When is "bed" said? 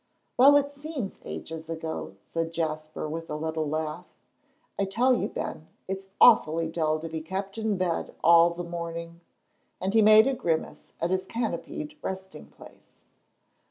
7.77-8.15